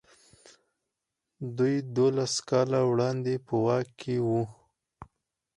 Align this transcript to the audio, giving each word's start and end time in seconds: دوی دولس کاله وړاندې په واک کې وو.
دوی 1.57 1.75
دولس 1.97 2.33
کاله 2.49 2.79
وړاندې 2.91 3.33
په 3.45 3.53
واک 3.65 3.87
کې 4.01 4.15
وو. 4.27 4.41